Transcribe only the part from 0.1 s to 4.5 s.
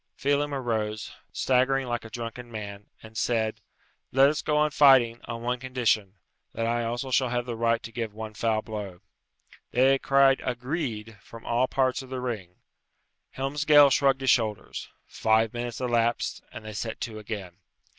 Phelem arose, staggering like a drunken man, and said, "Let us